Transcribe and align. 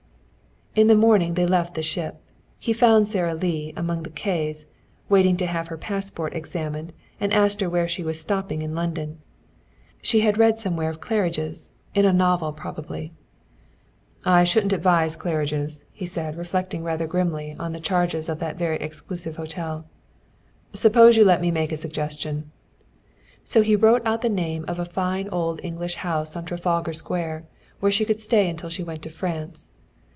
In 0.73 0.87
the 0.87 0.95
morning 0.95 1.33
they 1.33 1.45
left 1.45 1.75
the 1.75 1.83
ship. 1.83 2.21
He 2.57 2.71
found 2.71 3.05
Sara 3.05 3.33
Lee 3.33 3.73
among 3.75 4.03
the 4.03 4.09
K's, 4.09 4.67
waiting 5.09 5.35
to 5.35 5.45
have 5.45 5.67
her 5.67 5.77
passport 5.77 6.33
examined, 6.33 6.93
and 7.19 7.33
asked 7.33 7.59
her 7.59 7.69
where 7.69 7.89
she 7.89 8.05
was 8.05 8.21
stopping 8.21 8.61
in 8.61 8.73
London. 8.73 9.17
She 10.01 10.21
had 10.21 10.37
read 10.37 10.59
somewhere 10.61 10.89
of 10.89 11.01
Claridge's 11.01 11.73
in 11.93 12.05
a 12.05 12.13
novel 12.13 12.53
probably. 12.53 13.11
"I 14.23 14.45
shouldn't 14.45 14.71
advise 14.71 15.17
Claridge's," 15.17 15.83
he 15.91 16.05
said, 16.05 16.37
reflecting 16.37 16.85
rather 16.85 17.05
grimly 17.05 17.53
on 17.59 17.73
the 17.73 17.81
charges 17.81 18.29
of 18.29 18.39
that 18.39 18.55
very 18.55 18.77
exclusive 18.77 19.35
hotel. 19.35 19.83
"Suppose 20.71 21.17
you 21.17 21.25
let 21.25 21.41
me 21.41 21.51
make 21.51 21.73
a 21.73 21.77
suggestion." 21.77 22.49
So 23.43 23.61
he 23.61 23.75
wrote 23.75 24.03
out 24.07 24.21
the 24.21 24.29
name 24.29 24.63
of 24.69 24.79
a 24.79 24.85
fine 24.85 25.27
old 25.33 25.59
English 25.65 25.95
house 25.95 26.37
on 26.37 26.45
Trafalgar 26.45 26.93
Square, 26.93 27.43
where 27.81 27.91
she 27.91 28.05
could 28.05 28.21
stay 28.21 28.49
until 28.49 28.69
she 28.69 28.85
went 28.85 29.01
to 29.01 29.09
France. 29.09 29.69